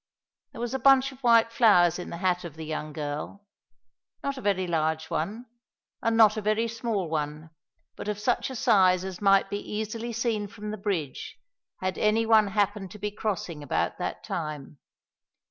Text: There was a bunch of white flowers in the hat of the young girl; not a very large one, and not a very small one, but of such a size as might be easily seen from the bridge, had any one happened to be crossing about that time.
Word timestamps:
There 0.51 0.61
was 0.61 0.73
a 0.73 0.79
bunch 0.79 1.11
of 1.11 1.19
white 1.19 1.51
flowers 1.51 1.99
in 1.99 2.09
the 2.09 2.17
hat 2.17 2.43
of 2.43 2.55
the 2.55 2.65
young 2.65 2.91
girl; 2.91 3.45
not 4.23 4.35
a 4.35 4.41
very 4.41 4.65
large 4.65 5.11
one, 5.11 5.45
and 6.01 6.17
not 6.17 6.35
a 6.37 6.41
very 6.41 6.67
small 6.67 7.07
one, 7.07 7.51
but 7.95 8.07
of 8.07 8.17
such 8.17 8.49
a 8.49 8.55
size 8.55 9.03
as 9.05 9.21
might 9.21 9.51
be 9.51 9.59
easily 9.59 10.11
seen 10.11 10.47
from 10.47 10.71
the 10.71 10.77
bridge, 10.79 11.37
had 11.81 11.99
any 11.99 12.25
one 12.25 12.47
happened 12.47 12.89
to 12.89 12.97
be 12.97 13.11
crossing 13.11 13.61
about 13.61 13.99
that 13.99 14.23
time. 14.23 14.79